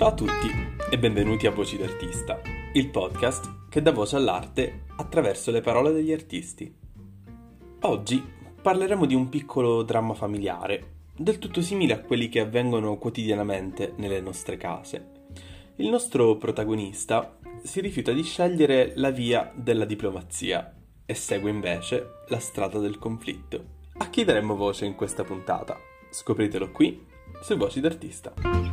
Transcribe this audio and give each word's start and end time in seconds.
Ciao 0.00 0.08
a 0.08 0.14
tutti 0.14 0.48
e 0.88 0.98
benvenuti 0.98 1.46
a 1.46 1.50
Voci 1.50 1.76
d'Artista, 1.76 2.40
il 2.72 2.88
podcast 2.88 3.68
che 3.68 3.82
dà 3.82 3.92
voce 3.92 4.16
all'arte 4.16 4.84
attraverso 4.96 5.50
le 5.50 5.60
parole 5.60 5.92
degli 5.92 6.10
artisti. 6.10 6.74
Oggi 7.80 8.24
parleremo 8.62 9.04
di 9.04 9.14
un 9.14 9.28
piccolo 9.28 9.82
dramma 9.82 10.14
familiare, 10.14 11.10
del 11.14 11.38
tutto 11.38 11.60
simile 11.60 11.92
a 11.92 12.00
quelli 12.00 12.30
che 12.30 12.40
avvengono 12.40 12.96
quotidianamente 12.96 13.92
nelle 13.96 14.22
nostre 14.22 14.56
case. 14.56 15.10
Il 15.76 15.90
nostro 15.90 16.36
protagonista 16.36 17.36
si 17.62 17.82
rifiuta 17.82 18.12
di 18.12 18.22
scegliere 18.22 18.94
la 18.94 19.10
via 19.10 19.52
della 19.54 19.84
diplomazia 19.84 20.76
e 21.04 21.14
segue 21.14 21.50
invece 21.50 22.22
la 22.28 22.38
strada 22.38 22.78
del 22.78 22.96
conflitto. 22.96 23.64
A 23.98 24.08
chi 24.08 24.24
daremmo 24.24 24.56
voce 24.56 24.86
in 24.86 24.94
questa 24.94 25.24
puntata? 25.24 25.76
Scopritelo 26.08 26.70
qui 26.70 27.04
su 27.42 27.54
Voci 27.58 27.80
d'Artista. 27.80 28.69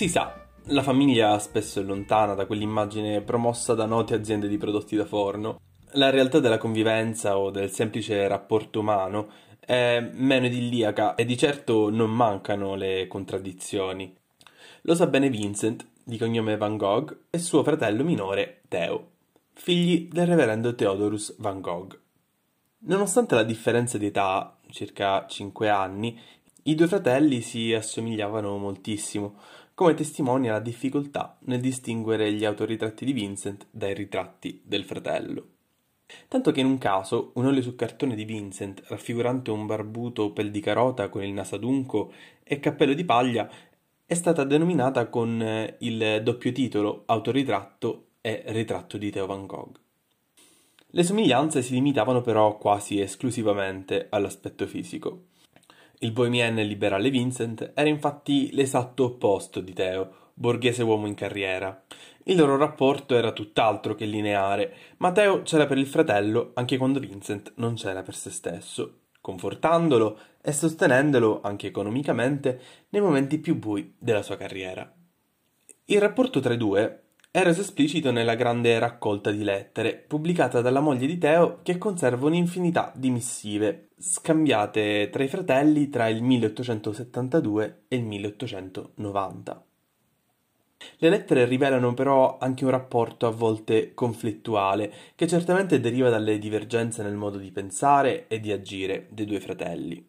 Si 0.00 0.08
sa, 0.08 0.46
la 0.68 0.82
famiglia 0.82 1.38
spesso 1.38 1.78
è 1.78 1.82
lontana 1.82 2.32
da 2.32 2.46
quell'immagine 2.46 3.20
promossa 3.20 3.74
da 3.74 3.84
note 3.84 4.14
aziende 4.14 4.48
di 4.48 4.56
prodotti 4.56 4.96
da 4.96 5.04
forno. 5.04 5.60
La 5.92 6.08
realtà 6.08 6.40
della 6.40 6.56
convivenza 6.56 7.36
o 7.36 7.50
del 7.50 7.70
semplice 7.70 8.26
rapporto 8.26 8.80
umano 8.80 9.28
è 9.60 10.00
meno 10.00 10.46
idilliaca 10.46 11.16
e 11.16 11.26
di 11.26 11.36
certo 11.36 11.90
non 11.90 12.10
mancano 12.12 12.76
le 12.76 13.08
contraddizioni. 13.08 14.16
Lo 14.84 14.94
sa 14.94 15.06
bene 15.06 15.28
Vincent, 15.28 15.86
di 16.02 16.16
cognome 16.16 16.56
Van 16.56 16.78
Gogh, 16.78 17.24
e 17.28 17.36
suo 17.36 17.62
fratello 17.62 18.02
minore 18.02 18.62
Theo, 18.68 19.06
figli 19.52 20.08
del 20.08 20.26
reverendo 20.26 20.74
Theodorus 20.74 21.36
Van 21.40 21.60
Gogh. 21.60 22.00
Nonostante 22.84 23.34
la 23.34 23.44
differenza 23.44 23.98
di 23.98 24.06
età, 24.06 24.56
circa 24.70 25.26
5 25.28 25.68
anni, 25.68 26.18
i 26.64 26.74
due 26.74 26.88
fratelli 26.88 27.40
si 27.40 27.72
assomigliavano 27.72 28.56
moltissimo, 28.58 29.36
come 29.80 29.94
testimonia 29.94 30.52
la 30.52 30.60
difficoltà 30.60 31.38
nel 31.44 31.58
distinguere 31.58 32.30
gli 32.34 32.44
autoritratti 32.44 33.06
di 33.06 33.14
Vincent 33.14 33.66
dai 33.70 33.94
ritratti 33.94 34.60
del 34.62 34.84
fratello. 34.84 35.46
Tanto 36.28 36.52
che 36.52 36.60
in 36.60 36.66
un 36.66 36.76
caso 36.76 37.30
un 37.36 37.46
olio 37.46 37.62
su 37.62 37.74
cartone 37.76 38.14
di 38.14 38.26
Vincent, 38.26 38.82
raffigurante 38.88 39.50
un 39.50 39.64
barbuto 39.64 40.32
pel 40.32 40.50
di 40.50 40.60
carota 40.60 41.08
con 41.08 41.24
il 41.24 41.32
naso 41.32 41.54
adunco 41.54 42.12
e 42.44 42.60
cappello 42.60 42.92
di 42.92 43.06
paglia, 43.06 43.50
è 44.04 44.12
stata 44.12 44.44
denominata 44.44 45.08
con 45.08 45.40
eh, 45.40 45.76
il 45.78 46.20
doppio 46.22 46.52
titolo 46.52 47.04
Autoritratto 47.06 48.08
e 48.20 48.42
Ritratto 48.48 48.98
di 48.98 49.10
Theo 49.10 49.24
Van 49.24 49.46
Gogh. 49.46 49.78
Le 50.88 51.02
somiglianze 51.02 51.62
si 51.62 51.72
limitavano 51.72 52.20
però 52.20 52.58
quasi 52.58 53.00
esclusivamente 53.00 54.08
all'aspetto 54.10 54.66
fisico. 54.66 55.28
Il 56.02 56.12
bohemienne 56.12 56.64
liberale 56.64 57.10
Vincent 57.10 57.72
era 57.74 57.88
infatti 57.88 58.52
l'esatto 58.52 59.04
opposto 59.04 59.60
di 59.60 59.74
Theo, 59.74 60.30
borghese 60.32 60.82
uomo 60.82 61.06
in 61.06 61.14
carriera. 61.14 61.84
Il 62.24 62.36
loro 62.36 62.56
rapporto 62.56 63.14
era 63.14 63.32
tutt'altro 63.32 63.94
che 63.94 64.06
lineare, 64.06 64.74
ma 64.96 65.12
Theo 65.12 65.42
c'era 65.42 65.66
per 65.66 65.76
il 65.76 65.86
fratello 65.86 66.52
anche 66.54 66.78
quando 66.78 67.00
Vincent 67.00 67.52
non 67.56 67.74
c'era 67.74 68.02
per 68.02 68.14
se 68.14 68.30
stesso 68.30 69.00
confortandolo 69.20 70.18
e 70.40 70.52
sostenendolo 70.52 71.40
anche 71.42 71.66
economicamente 71.66 72.60
nei 72.88 73.02
momenti 73.02 73.38
più 73.38 73.58
bui 73.58 73.94
della 73.98 74.22
sua 74.22 74.36
carriera. 74.36 74.90
Il 75.84 76.00
rapporto 76.00 76.40
tra 76.40 76.54
i 76.54 76.56
due 76.56 77.09
è 77.32 77.44
reso 77.44 77.60
esplicito 77.60 78.10
nella 78.10 78.34
grande 78.34 78.76
raccolta 78.80 79.30
di 79.30 79.44
lettere 79.44 79.94
pubblicata 79.94 80.60
dalla 80.60 80.80
moglie 80.80 81.06
di 81.06 81.16
Teo 81.16 81.60
che 81.62 81.78
conserva 81.78 82.26
un'infinità 82.26 82.92
di 82.96 83.10
missive 83.10 83.90
scambiate 83.96 85.10
tra 85.10 85.22
i 85.22 85.28
fratelli 85.28 85.88
tra 85.88 86.08
il 86.08 86.22
1872 86.22 87.82
e 87.86 87.96
il 87.96 88.02
1890. 88.02 89.64
Le 90.96 91.08
lettere 91.08 91.44
rivelano 91.44 91.94
però 91.94 92.38
anche 92.40 92.64
un 92.64 92.70
rapporto 92.70 93.26
a 93.26 93.30
volte 93.30 93.94
conflittuale, 93.94 94.92
che 95.14 95.28
certamente 95.28 95.78
deriva 95.78 96.08
dalle 96.08 96.38
divergenze 96.38 97.02
nel 97.02 97.14
modo 97.14 97.38
di 97.38 97.52
pensare 97.52 98.26
e 98.26 98.40
di 98.40 98.50
agire 98.50 99.06
dei 99.10 99.26
due 99.26 99.40
fratelli. 99.40 100.04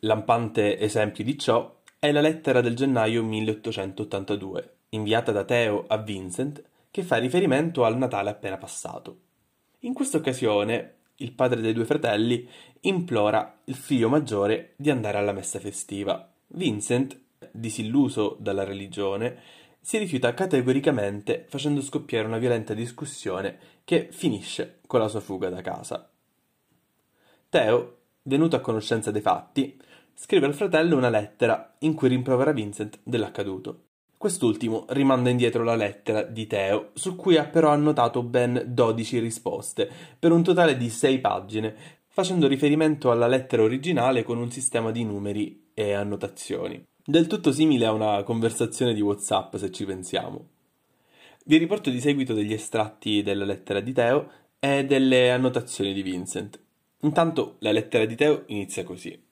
Lampante 0.00 0.78
esempio 0.78 1.24
di 1.24 1.38
ciò 1.38 1.80
è 1.98 2.10
la 2.10 2.20
lettera 2.20 2.60
del 2.60 2.74
gennaio 2.74 3.22
1882, 3.22 4.74
inviata 4.90 5.32
da 5.32 5.44
Theo 5.44 5.84
a 5.86 5.96
Vincent, 5.98 6.62
che 6.90 7.02
fa 7.02 7.16
riferimento 7.16 7.84
al 7.84 7.96
Natale 7.96 8.30
appena 8.30 8.56
passato. 8.56 9.20
In 9.80 9.94
questa 9.94 10.18
occasione, 10.18 10.94
il 11.16 11.32
padre 11.32 11.60
dei 11.60 11.72
due 11.72 11.84
fratelli 11.84 12.48
implora 12.80 13.60
il 13.64 13.74
figlio 13.74 14.08
maggiore 14.08 14.74
di 14.76 14.90
andare 14.90 15.18
alla 15.18 15.32
messa 15.32 15.58
festiva. 15.58 16.32
Vincent, 16.48 17.18
disilluso 17.52 18.36
dalla 18.40 18.64
religione, 18.64 19.38
si 19.80 19.98
rifiuta 19.98 20.34
categoricamente 20.34 21.46
facendo 21.48 21.80
scoppiare 21.80 22.26
una 22.26 22.38
violenta 22.38 22.74
discussione 22.74 23.58
che 23.84 24.08
finisce 24.10 24.80
con 24.86 25.00
la 25.00 25.08
sua 25.08 25.20
fuga 25.20 25.48
da 25.48 25.62
casa. 25.62 26.10
Teo, 27.48 27.98
venuto 28.22 28.56
a 28.56 28.60
conoscenza 28.60 29.10
dei 29.10 29.22
fatti, 29.22 29.80
scrive 30.14 30.46
al 30.46 30.54
fratello 30.54 30.96
una 30.96 31.08
lettera 31.08 31.76
in 31.80 31.94
cui 31.94 32.08
rimprovera 32.08 32.52
Vincent 32.52 32.98
dell'accaduto. 33.02 33.84
Quest'ultimo 34.20 34.84
rimanda 34.90 35.30
indietro 35.30 35.64
la 35.64 35.74
lettera 35.74 36.20
di 36.20 36.46
Teo, 36.46 36.90
su 36.92 37.16
cui 37.16 37.38
ha 37.38 37.46
però 37.46 37.70
annotato 37.70 38.22
ben 38.22 38.64
12 38.66 39.18
risposte, 39.18 39.90
per 40.18 40.30
un 40.30 40.42
totale 40.42 40.76
di 40.76 40.90
6 40.90 41.20
pagine, 41.20 41.74
facendo 42.06 42.46
riferimento 42.46 43.10
alla 43.10 43.26
lettera 43.26 43.62
originale 43.62 44.22
con 44.22 44.36
un 44.36 44.50
sistema 44.50 44.90
di 44.90 45.04
numeri 45.04 45.70
e 45.72 45.94
annotazioni. 45.94 46.84
Del 47.02 47.26
tutto 47.28 47.50
simile 47.50 47.86
a 47.86 47.92
una 47.92 48.22
conversazione 48.22 48.92
di 48.92 49.00
WhatsApp, 49.00 49.56
se 49.56 49.70
ci 49.70 49.86
pensiamo. 49.86 50.48
Vi 51.46 51.56
riporto 51.56 51.88
di 51.88 51.98
seguito 51.98 52.34
degli 52.34 52.52
estratti 52.52 53.22
della 53.22 53.46
lettera 53.46 53.80
di 53.80 53.94
Teo 53.94 54.30
e 54.58 54.84
delle 54.84 55.30
annotazioni 55.30 55.94
di 55.94 56.02
Vincent. 56.02 56.60
Intanto 57.00 57.56
la 57.60 57.72
lettera 57.72 58.04
di 58.04 58.16
Teo 58.16 58.42
inizia 58.48 58.84
così. 58.84 59.28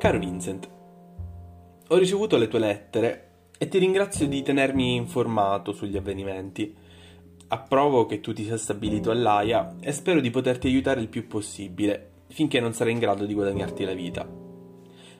Caro 0.00 0.18
Vincent, 0.18 0.66
ho 1.88 1.96
ricevuto 1.98 2.38
le 2.38 2.48
tue 2.48 2.58
lettere 2.58 3.32
e 3.58 3.68
ti 3.68 3.76
ringrazio 3.76 4.26
di 4.26 4.40
tenermi 4.40 4.94
informato 4.94 5.72
sugli 5.72 5.98
avvenimenti. 5.98 6.74
Approvo 7.48 8.06
che 8.06 8.20
tu 8.20 8.32
ti 8.32 8.44
sia 8.44 8.56
stabilito 8.56 9.10
all'AIA 9.10 9.76
e 9.78 9.92
spero 9.92 10.20
di 10.20 10.30
poterti 10.30 10.68
aiutare 10.68 11.02
il 11.02 11.08
più 11.08 11.26
possibile, 11.26 12.12
finché 12.28 12.60
non 12.60 12.72
sarai 12.72 12.94
in 12.94 12.98
grado 12.98 13.26
di 13.26 13.34
guadagnarti 13.34 13.84
la 13.84 13.92
vita. 13.92 14.26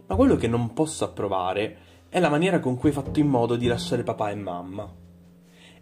Ma 0.06 0.16
quello 0.16 0.36
che 0.36 0.48
non 0.48 0.72
posso 0.72 1.04
approvare 1.04 1.76
è 2.08 2.18
la 2.18 2.30
maniera 2.30 2.58
con 2.58 2.78
cui 2.78 2.88
hai 2.88 2.94
fatto 2.94 3.20
in 3.20 3.28
modo 3.28 3.56
di 3.56 3.66
lasciare 3.66 4.02
papà 4.02 4.30
e 4.30 4.34
mamma. 4.34 4.99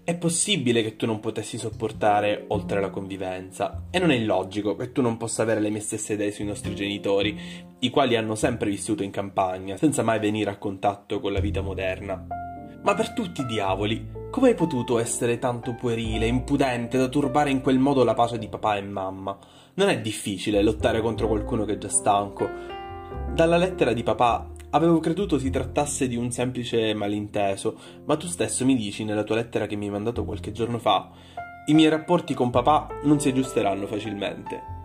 È 0.08 0.16
possibile 0.16 0.82
che 0.82 0.96
tu 0.96 1.04
non 1.04 1.20
potessi 1.20 1.58
sopportare 1.58 2.46
oltre 2.48 2.80
la 2.80 2.88
convivenza, 2.88 3.82
e 3.90 3.98
non 3.98 4.10
è 4.10 4.14
illogico 4.14 4.74
che 4.74 4.90
tu 4.90 5.02
non 5.02 5.18
possa 5.18 5.42
avere 5.42 5.60
le 5.60 5.68
mie 5.68 5.80
stesse 5.80 6.14
idee 6.14 6.30
sui 6.30 6.46
nostri 6.46 6.74
genitori, 6.74 7.38
i 7.80 7.90
quali 7.90 8.16
hanno 8.16 8.34
sempre 8.34 8.70
vissuto 8.70 9.02
in 9.02 9.10
campagna, 9.10 9.76
senza 9.76 10.02
mai 10.02 10.18
venire 10.18 10.48
a 10.48 10.56
contatto 10.56 11.20
con 11.20 11.34
la 11.34 11.40
vita 11.40 11.60
moderna. 11.60 12.26
Ma 12.82 12.94
per 12.94 13.12
tutti 13.12 13.42
i 13.42 13.46
diavoli, 13.46 14.08
come 14.30 14.48
hai 14.48 14.54
potuto 14.54 14.98
essere 14.98 15.38
tanto 15.38 15.74
puerile, 15.74 16.24
impudente, 16.24 16.96
da 16.96 17.08
turbare 17.08 17.50
in 17.50 17.60
quel 17.60 17.78
modo 17.78 18.02
la 18.02 18.14
pace 18.14 18.38
di 18.38 18.48
papà 18.48 18.76
e 18.76 18.80
mamma? 18.80 19.38
Non 19.74 19.90
è 19.90 20.00
difficile 20.00 20.62
lottare 20.62 21.02
contro 21.02 21.28
qualcuno 21.28 21.66
che 21.66 21.74
è 21.74 21.78
già 21.78 21.90
stanco. 21.90 22.48
Dalla 23.34 23.58
lettera 23.58 23.92
di 23.92 24.02
papà 24.02 24.56
avevo 24.70 25.00
creduto 25.00 25.38
si 25.38 25.50
trattasse 25.50 26.08
di 26.08 26.16
un 26.16 26.30
semplice 26.30 26.92
malinteso, 26.94 27.78
ma 28.04 28.16
tu 28.16 28.26
stesso 28.26 28.64
mi 28.64 28.76
dici 28.76 29.04
nella 29.04 29.24
tua 29.24 29.36
lettera 29.36 29.66
che 29.66 29.76
mi 29.76 29.86
hai 29.86 29.92
mandato 29.92 30.24
qualche 30.24 30.52
giorno 30.52 30.78
fa, 30.78 31.10
i 31.66 31.74
miei 31.74 31.90
rapporti 31.90 32.34
con 32.34 32.50
papà 32.50 32.88
non 33.04 33.20
si 33.20 33.28
aggiusteranno 33.28 33.86
facilmente. 33.86 34.76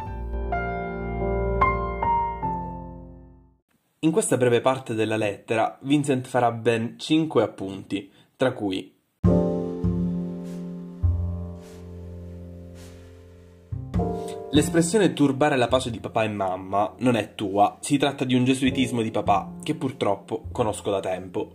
In 3.99 4.11
questa 4.11 4.35
breve 4.35 4.59
parte 4.59 4.93
della 4.93 5.15
lettera, 5.15 5.77
Vincent 5.81 6.27
farà 6.27 6.51
ben 6.51 6.99
cinque 6.99 7.41
appunti, 7.41 8.11
tra 8.35 8.51
cui 8.51 8.92
L'espressione 14.55 15.13
turbare 15.13 15.57
la 15.57 15.67
pace 15.67 15.89
di 15.89 15.99
papà 15.99 16.25
e 16.25 16.27
mamma 16.27 16.93
non 16.99 17.15
è 17.15 17.33
tua, 17.33 17.77
si 17.79 17.97
tratta 17.97 18.23
di 18.23 18.35
un 18.35 18.43
gesuitismo 18.43 19.01
di 19.01 19.09
papà 19.09 19.55
che 19.63 19.73
purtroppo 19.73 20.43
conosco 20.51 20.91
da 20.91 20.99
tempo. 20.99 21.51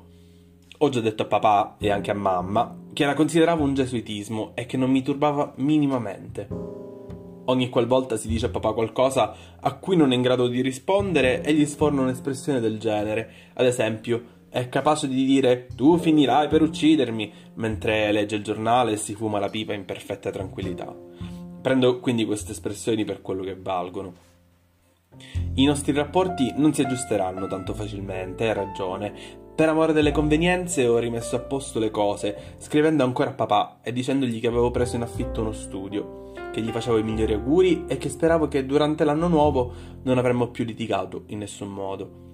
Ho 0.78 0.88
già 0.88 0.98
detto 0.98 1.22
a 1.22 1.26
papà 1.26 1.76
e 1.78 1.92
anche 1.92 2.10
a 2.10 2.14
mamma 2.14 2.76
che 2.92 3.04
la 3.04 3.14
consideravo 3.14 3.62
un 3.62 3.74
gesuitismo 3.74 4.50
e 4.56 4.66
che 4.66 4.76
non 4.76 4.90
mi 4.90 5.02
turbava 5.02 5.52
minimamente. 5.58 6.48
Ogni 7.44 7.68
qualvolta 7.68 8.16
si 8.16 8.26
dice 8.26 8.46
a 8.46 8.50
papà 8.50 8.72
qualcosa 8.72 9.32
a 9.60 9.74
cui 9.74 9.94
non 9.94 10.10
è 10.10 10.16
in 10.16 10.22
grado 10.22 10.48
di 10.48 10.60
rispondere, 10.60 11.44
egli 11.44 11.66
sforna 11.66 12.00
un'espressione 12.00 12.58
del 12.58 12.80
genere, 12.80 13.30
ad 13.54 13.66
esempio, 13.66 14.36
È 14.50 14.70
capace 14.70 15.08
di 15.08 15.26
dire 15.26 15.66
tu 15.76 15.98
finirai 15.98 16.48
per 16.48 16.62
uccidermi 16.62 17.30
mentre 17.56 18.10
legge 18.10 18.36
il 18.36 18.42
giornale 18.42 18.92
e 18.92 18.96
si 18.96 19.14
fuma 19.14 19.38
la 19.38 19.50
pipa 19.50 19.74
in 19.74 19.84
perfetta 19.84 20.30
tranquillità. 20.30 21.07
Prendo 21.60 21.98
quindi 22.00 22.24
queste 22.24 22.52
espressioni 22.52 23.04
per 23.04 23.20
quello 23.20 23.42
che 23.42 23.56
valgono. 23.56 24.26
I 25.54 25.64
nostri 25.64 25.92
rapporti 25.92 26.52
non 26.56 26.72
si 26.72 26.82
aggiusteranno 26.82 27.46
tanto 27.48 27.74
facilmente, 27.74 28.46
hai 28.46 28.54
ragione. 28.54 29.12
Per 29.54 29.68
amore 29.68 29.92
delle 29.92 30.12
convenienze 30.12 30.86
ho 30.86 30.98
rimesso 30.98 31.34
a 31.34 31.40
posto 31.40 31.80
le 31.80 31.90
cose, 31.90 32.54
scrivendo 32.58 33.02
ancora 33.02 33.30
a 33.30 33.34
papà 33.34 33.78
e 33.82 33.92
dicendogli 33.92 34.38
che 34.38 34.46
avevo 34.46 34.70
preso 34.70 34.94
in 34.94 35.02
affitto 35.02 35.40
uno 35.40 35.50
studio, 35.50 36.30
che 36.52 36.60
gli 36.60 36.70
facevo 36.70 36.98
i 36.98 37.02
migliori 37.02 37.32
auguri 37.32 37.86
e 37.88 37.96
che 37.96 38.08
speravo 38.08 38.46
che 38.46 38.64
durante 38.64 39.02
l'anno 39.02 39.26
nuovo 39.26 39.72
non 40.04 40.18
avremmo 40.18 40.50
più 40.50 40.64
litigato 40.64 41.24
in 41.26 41.38
nessun 41.38 41.70
modo. 41.70 42.26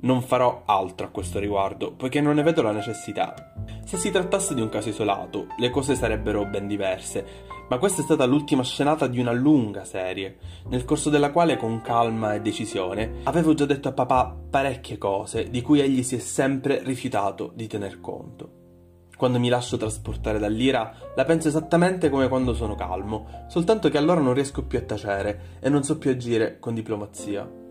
Non 0.00 0.22
farò 0.22 0.62
altro 0.64 1.06
a 1.06 1.10
questo 1.10 1.38
riguardo, 1.38 1.92
poiché 1.92 2.22
non 2.22 2.34
ne 2.34 2.42
vedo 2.42 2.62
la 2.62 2.72
necessità. 2.72 3.52
Se 3.84 3.98
si 3.98 4.10
trattasse 4.10 4.54
di 4.54 4.62
un 4.62 4.70
caso 4.70 4.88
isolato, 4.88 5.48
le 5.58 5.68
cose 5.68 5.94
sarebbero 5.94 6.46
ben 6.46 6.66
diverse, 6.66 7.26
ma 7.68 7.78
questa 7.78 8.00
è 8.00 8.04
stata 8.04 8.24
l'ultima 8.24 8.62
scenata 8.62 9.06
di 9.06 9.18
una 9.18 9.32
lunga 9.32 9.84
serie, 9.84 10.38
nel 10.68 10.84
corso 10.84 11.10
della 11.10 11.30
quale 11.30 11.56
con 11.56 11.80
calma 11.80 12.34
e 12.34 12.40
decisione 12.40 13.20
avevo 13.24 13.54
già 13.54 13.64
detto 13.64 13.88
a 13.88 13.92
papà 13.92 14.36
parecchie 14.50 14.98
cose 14.98 15.50
di 15.50 15.62
cui 15.62 15.80
egli 15.80 16.02
si 16.02 16.16
è 16.16 16.20
sempre 16.20 16.82
rifiutato 16.82 17.52
di 17.54 17.66
tener 17.66 18.00
conto. 18.00 18.62
Quando 19.16 19.38
mi 19.38 19.48
lascio 19.48 19.76
trasportare 19.76 20.38
dall'ira, 20.38 20.92
la 21.14 21.24
penso 21.24 21.48
esattamente 21.48 22.10
come 22.10 22.28
quando 22.28 22.52
sono 22.52 22.74
calmo, 22.74 23.44
soltanto 23.48 23.88
che 23.88 23.98
allora 23.98 24.20
non 24.20 24.34
riesco 24.34 24.64
più 24.64 24.78
a 24.78 24.82
tacere 24.82 25.58
e 25.60 25.68
non 25.68 25.84
so 25.84 25.98
più 25.98 26.10
agire 26.10 26.58
con 26.58 26.74
diplomazia. 26.74 27.62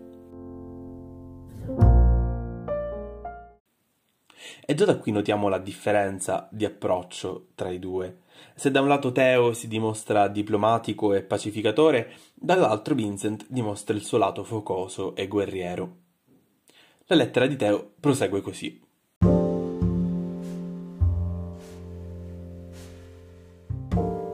E 4.66 4.72
già 4.72 4.86
da 4.86 4.96
qui 4.96 5.12
notiamo 5.12 5.48
la 5.48 5.58
differenza 5.58 6.48
di 6.50 6.64
approccio 6.64 7.48
tra 7.54 7.68
i 7.68 7.78
due. 7.78 8.20
Se 8.54 8.70
da 8.70 8.80
un 8.80 8.88
lato 8.88 9.12
Teo 9.12 9.52
si 9.52 9.68
dimostra 9.68 10.26
diplomatico 10.28 11.12
e 11.12 11.22
pacificatore, 11.22 12.14
dall'altro 12.32 12.94
Vincent 12.94 13.44
dimostra 13.50 13.94
il 13.94 14.02
suo 14.02 14.16
lato 14.16 14.42
focoso 14.42 15.14
e 15.16 15.28
guerriero. 15.28 15.96
La 17.06 17.16
lettera 17.16 17.46
di 17.46 17.56
Teo 17.56 17.92
prosegue 18.00 18.40
così. 18.40 18.82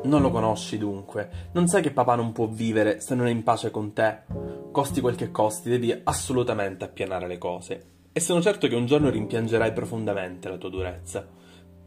Non 0.04 0.22
lo 0.22 0.30
conosci 0.30 0.78
dunque, 0.78 1.48
non 1.52 1.66
sai 1.66 1.82
che 1.82 1.90
papà 1.90 2.14
non 2.14 2.30
può 2.30 2.46
vivere 2.46 3.00
se 3.00 3.16
non 3.16 3.26
è 3.26 3.30
in 3.30 3.42
pace 3.42 3.72
con 3.72 3.92
te. 3.92 4.22
Costi 4.70 5.00
quel 5.00 5.16
che 5.16 5.32
costi, 5.32 5.70
devi 5.70 6.00
assolutamente 6.04 6.84
appianare 6.84 7.26
le 7.26 7.38
cose. 7.38 7.98
E 8.20 8.22
sono 8.22 8.42
certo 8.42 8.68
che 8.68 8.74
un 8.74 8.84
giorno 8.84 9.08
rimpiangerai 9.08 9.72
profondamente 9.72 10.50
la 10.50 10.58
tua 10.58 10.68
durezza. 10.68 11.26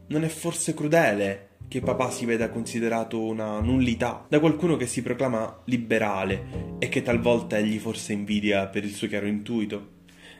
Non 0.08 0.24
è 0.24 0.28
forse 0.30 0.74
crudele 0.74 1.50
che 1.68 1.80
papà 1.80 2.10
si 2.10 2.26
veda 2.26 2.50
considerato 2.50 3.22
una 3.22 3.60
nullità 3.60 4.26
da 4.28 4.40
qualcuno 4.40 4.76
che 4.76 4.88
si 4.88 5.04
proclama 5.04 5.62
liberale 5.66 6.78
e 6.80 6.90
che 6.90 7.04
talvolta 7.04 7.60
egli 7.60 7.78
forse 7.78 8.14
invidia 8.14 8.66
per 8.66 8.84
il 8.84 8.96
suo 8.96 9.08
chiaro 9.08 9.28
intuito. 9.28 9.90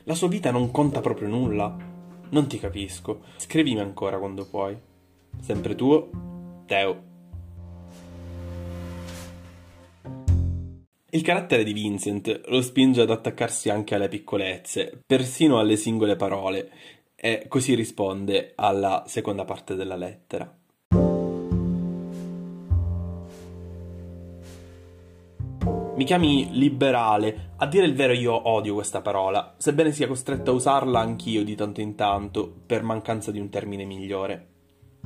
La 0.02 0.16
sua 0.16 0.26
vita 0.26 0.50
non 0.50 0.72
conta 0.72 1.00
proprio 1.00 1.28
nulla. 1.28 1.76
Non 2.28 2.48
ti 2.48 2.58
capisco. 2.58 3.20
Scrivimi 3.36 3.78
ancora 3.78 4.18
quando 4.18 4.48
puoi. 4.48 4.76
Sempre 5.42 5.76
tuo, 5.76 6.10
Teo. 6.66 7.13
Il 11.14 11.22
carattere 11.22 11.62
di 11.62 11.72
Vincent 11.72 12.40
lo 12.46 12.60
spinge 12.60 13.02
ad 13.02 13.10
attaccarsi 13.10 13.70
anche 13.70 13.94
alle 13.94 14.08
piccolezze, 14.08 15.00
persino 15.06 15.60
alle 15.60 15.76
singole 15.76 16.16
parole, 16.16 16.68
e 17.14 17.44
così 17.46 17.74
risponde 17.74 18.50
alla 18.56 19.04
seconda 19.06 19.44
parte 19.44 19.76
della 19.76 19.94
lettera. 19.94 20.52
Mi 25.94 26.04
chiami 26.04 26.48
liberale, 26.50 27.52
a 27.58 27.66
dire 27.68 27.86
il 27.86 27.94
vero 27.94 28.12
io 28.12 28.48
odio 28.48 28.74
questa 28.74 29.00
parola, 29.00 29.54
sebbene 29.56 29.92
sia 29.92 30.08
costretto 30.08 30.50
a 30.50 30.54
usarla 30.54 30.98
anch'io 30.98 31.44
di 31.44 31.54
tanto 31.54 31.80
in 31.80 31.94
tanto, 31.94 32.52
per 32.66 32.82
mancanza 32.82 33.30
di 33.30 33.38
un 33.38 33.50
termine 33.50 33.84
migliore. 33.84 34.53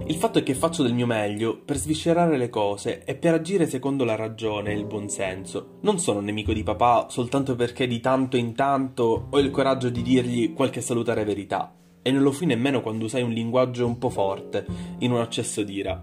Il 0.07 0.15
fatto 0.15 0.39
è 0.39 0.43
che 0.43 0.55
faccio 0.55 0.85
del 0.85 0.95
mio 0.95 1.07
meglio 1.07 1.59
per 1.59 1.77
sviscerare 1.77 2.37
le 2.37 2.49
cose 2.49 3.05
e 3.05 3.17
per 3.17 3.35
agire 3.35 3.67
secondo 3.67 4.05
la 4.05 4.15
ragione 4.15 4.71
e 4.71 4.77
il 4.77 4.85
buonsenso. 4.85 5.79
Non 5.81 5.99
sono 5.99 6.21
nemico 6.21 6.53
di 6.53 6.63
papà 6.63 7.09
soltanto 7.11 7.57
perché 7.57 7.87
di 7.87 8.01
tanto 8.01 8.37
in 8.37 8.55
tanto 8.55 9.27
ho 9.29 9.39
il 9.39 9.51
coraggio 9.51 9.91
di 9.91 10.03
dirgli 10.03 10.55
qualche 10.55 10.81
salutare 10.81 11.25
verità. 11.25 11.75
E 12.01 12.13
non 12.13 12.23
lo 12.23 12.31
fui 12.31 12.47
nemmeno 12.47 12.81
quando 12.81 13.07
usai 13.07 13.23
un 13.23 13.33
linguaggio 13.33 13.87
un 13.87 13.99
po' 13.99 14.09
forte, 14.09 14.65
in 14.99 15.11
un 15.11 15.21
accesso 15.21 15.63
d'ira. 15.63 16.03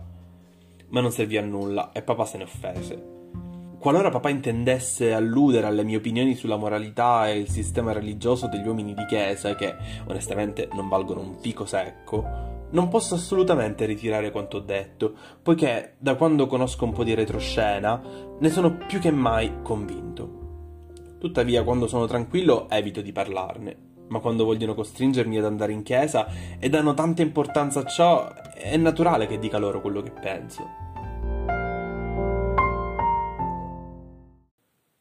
Ma 0.90 1.02
non 1.02 1.12
servì 1.12 1.38
a 1.38 1.42
nulla 1.42 1.92
e 1.94 2.02
papà 2.02 2.26
se 2.26 2.38
ne 2.38 2.44
offese. 2.44 3.14
Qualora 3.80 4.10
papà 4.10 4.30
intendesse 4.30 5.14
alludere 5.14 5.68
alle 5.68 5.84
mie 5.84 5.98
opinioni 5.98 6.36
sulla 6.36 6.58
moralità 6.58 7.30
e 7.30 7.38
il 7.38 7.50
sistema 7.50 7.92
religioso 7.92 8.48
degli 8.48 8.68
uomini 8.68 8.94
di 8.94 9.06
chiesa, 9.06 9.56
che 9.56 9.76
onestamente 10.08 10.68
non 10.74 10.90
valgono 10.90 11.22
un 11.22 11.36
fico 11.40 11.66
secco, 11.66 12.55
non 12.72 12.88
posso 12.88 13.16
assolutamente 13.16 13.86
ritirare 13.86 14.32
quanto 14.32 14.58
ho 14.58 14.62
detto, 14.62 15.14
poiché 15.42 15.96
da 15.98 16.16
quando 16.16 16.48
conosco 16.48 16.86
un 16.86 16.94
po' 16.94 17.04
di 17.04 17.14
retroscena 17.14 18.02
ne 18.40 18.50
sono 18.50 18.78
più 18.88 19.00
che 19.00 19.12
mai 19.12 19.62
convinto. 19.62 20.44
Tuttavia, 21.20 21.64
quando 21.64 21.88
sono 21.88 22.06
tranquillo 22.06 22.70
evito 22.70 23.02
di 23.02 23.12
parlarne, 23.12 23.78
ma 24.08 24.20
quando 24.20 24.46
vogliono 24.46 24.76
costringermi 24.76 25.38
ad 25.38 25.46
andare 25.46 25.72
in 25.72 25.84
chiesa 25.84 26.28
e 26.60 26.70
danno 26.70 26.94
tanta 26.94 27.22
importanza 27.22 27.80
a 27.80 27.86
ciò, 27.86 28.32
è 28.54 28.78
naturale 28.78 29.26
che 29.26 29.40
dica 29.40 29.58
loro 29.58 29.82
quello 29.82 30.02
che 30.02 30.12
penso. 30.12 30.85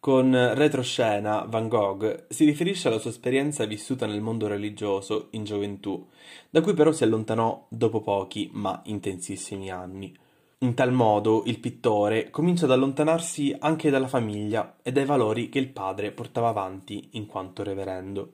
Con 0.05 0.33
retroscena, 0.55 1.47
Van 1.49 1.67
Gogh 1.67 2.27
si 2.29 2.45
riferisce 2.45 2.89
alla 2.89 2.99
sua 2.99 3.09
esperienza 3.09 3.65
vissuta 3.65 4.05
nel 4.05 4.21
mondo 4.21 4.47
religioso 4.47 5.29
in 5.31 5.45
gioventù, 5.45 6.07
da 6.51 6.61
cui 6.61 6.75
però 6.75 6.93
si 6.93 7.05
allontanò 7.05 7.65
dopo 7.71 8.03
pochi 8.03 8.51
ma 8.53 8.83
intensissimi 8.85 9.71
anni. 9.71 10.15
In 10.59 10.75
tal 10.75 10.93
modo 10.93 11.45
il 11.47 11.59
pittore 11.59 12.29
comincia 12.29 12.67
ad 12.67 12.73
allontanarsi 12.73 13.57
anche 13.59 13.89
dalla 13.89 14.07
famiglia 14.07 14.77
e 14.83 14.93
dai 14.93 15.07
valori 15.07 15.49
che 15.49 15.59
il 15.59 15.71
padre 15.71 16.11
portava 16.11 16.51
avanti 16.51 17.09
in 17.13 17.25
quanto 17.25 17.63
reverendo. 17.63 18.33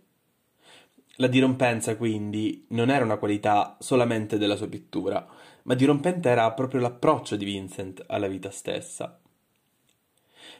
La 1.18 1.28
dirompenza, 1.28 1.96
quindi, 1.96 2.64
non 2.70 2.90
era 2.90 3.04
una 3.04 3.16
qualità 3.16 3.76
solamente 3.78 4.38
della 4.38 4.56
sua 4.56 4.66
pittura, 4.66 5.24
ma 5.62 5.74
dirompente 5.74 6.30
era 6.30 6.50
proprio 6.50 6.80
l'approccio 6.80 7.36
di 7.36 7.44
Vincent 7.44 8.02
alla 8.08 8.26
vita 8.26 8.50
stessa. 8.50 9.20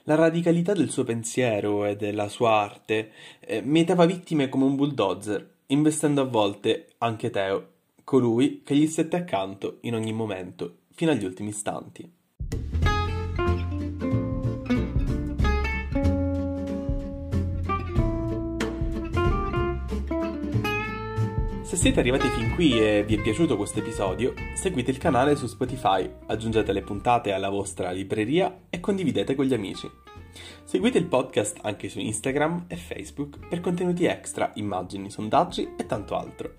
La 0.05 0.15
radicalità 0.15 0.73
del 0.73 0.89
suo 0.89 1.05
pensiero 1.05 1.85
e 1.85 1.95
della 1.95 2.29
sua 2.29 2.53
arte 2.53 3.13
eh, 3.41 3.61
mieteva 3.61 4.07
vittime 4.07 4.49
come 4.49 4.65
un 4.65 4.75
bulldozer, 4.75 5.57
investendo 5.67 6.23
a 6.23 6.25
volte 6.25 6.89
anche 6.99 7.29
Teo, 7.29 7.69
colui 8.03 8.63
che 8.65 8.75
gli 8.75 8.87
stette 8.87 9.17
accanto 9.17 9.77
in 9.83 9.95
ogni 9.95 10.13
momento, 10.13 10.79
fino 10.93 11.11
agli 11.11 11.25
ultimi 11.25 11.51
istanti. 11.51 12.11
Se 21.63 21.77
siete 21.77 22.01
arrivati 22.01 22.27
fin 22.31 22.53
qui 22.55 22.81
e 22.81 23.05
vi 23.05 23.17
è 23.17 23.21
piaciuto 23.23 23.57
questo 23.57 23.79
episodio, 23.79 24.35
seguite 24.55 24.91
il 24.91 24.99
canale 24.99 25.37
su 25.37 25.47
Spotify, 25.47 26.11
aggiungete 26.27 26.73
le 26.73 26.83
puntate 26.83 27.33
alla 27.33 27.49
vostra 27.49 27.93
libreria 27.93 28.53
condividete 28.81 29.35
con 29.35 29.45
gli 29.45 29.55
amici. 29.55 29.91
Seguite 30.65 30.99
il 30.99 31.07
podcast 31.07 31.59
anche 31.63 31.89
su 31.89 31.99
Instagram 31.99 32.65
e 32.69 32.77
Facebook 32.77 33.47
per 33.49 33.61
contenuti 33.61 34.05
extra, 34.05 34.51
immagini, 34.55 35.11
sondaggi 35.11 35.75
e 35.77 35.87
tanto 35.87 36.17
altro. 36.17 36.55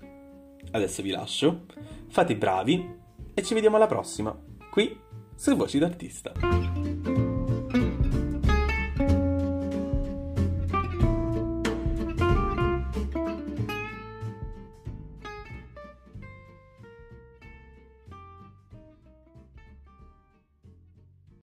Adesso 0.72 1.01
vi 1.01 1.12
lascio, 1.12 1.66
fate 2.10 2.34
i 2.34 2.36
bravi 2.36 3.00
e 3.34 3.44
ci 3.44 3.54
vediamo 3.54 3.78
alla 3.78 3.88
prossima, 3.88 4.38
qui 4.70 4.98
su 5.36 5.56
Voci 5.56 5.80
d'Artista. 5.80 6.81